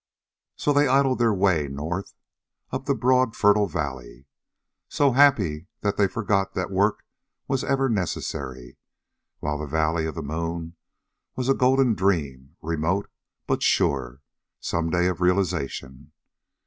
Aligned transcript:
So 0.55 0.73
they 0.73 0.87
idled 0.87 1.19
their 1.19 1.31
way 1.31 1.67
north 1.67 2.15
up 2.71 2.85
the 2.87 2.95
broad, 2.95 3.35
fertile 3.35 3.67
valley, 3.67 4.25
so 4.89 5.11
happy 5.11 5.67
that 5.81 5.95
they 5.95 6.07
forgot 6.07 6.55
that 6.55 6.71
work 6.71 7.05
was 7.47 7.63
ever 7.63 7.87
necessary, 7.87 8.77
while 9.41 9.59
the 9.59 9.67
valley 9.67 10.07
of 10.07 10.15
the 10.15 10.23
moon 10.23 10.75
was 11.35 11.49
a 11.49 11.53
golden 11.53 11.93
dream, 11.93 12.55
remote, 12.63 13.11
but 13.45 13.61
sure, 13.61 14.23
some 14.59 14.89
day 14.89 15.05
of 15.05 15.21
realization. 15.21 16.11